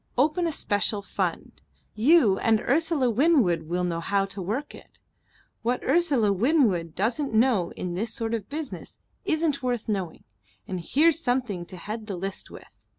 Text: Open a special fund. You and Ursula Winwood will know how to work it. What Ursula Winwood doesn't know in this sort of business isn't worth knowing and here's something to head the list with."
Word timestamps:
Open 0.17 0.47
a 0.47 0.51
special 0.51 1.03
fund. 1.03 1.61
You 1.93 2.39
and 2.39 2.59
Ursula 2.59 3.07
Winwood 3.11 3.67
will 3.69 3.83
know 3.83 3.99
how 3.99 4.25
to 4.25 4.41
work 4.41 4.73
it. 4.73 4.99
What 5.61 5.83
Ursula 5.83 6.33
Winwood 6.33 6.95
doesn't 6.95 7.35
know 7.35 7.69
in 7.73 7.93
this 7.93 8.11
sort 8.11 8.33
of 8.33 8.49
business 8.49 8.97
isn't 9.25 9.61
worth 9.61 9.87
knowing 9.87 10.23
and 10.67 10.79
here's 10.79 11.19
something 11.19 11.67
to 11.67 11.77
head 11.77 12.07
the 12.07 12.15
list 12.15 12.49
with." 12.49 12.65